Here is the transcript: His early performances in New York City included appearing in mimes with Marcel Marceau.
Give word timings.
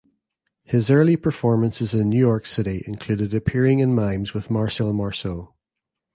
His 0.63 0.89
early 0.89 1.15
performances 1.15 1.93
in 1.93 2.09
New 2.09 2.17
York 2.17 2.47
City 2.47 2.83
included 2.87 3.35
appearing 3.35 3.77
in 3.77 3.93
mimes 3.93 4.33
with 4.33 4.49
Marcel 4.49 4.93
Marceau. 4.93 5.53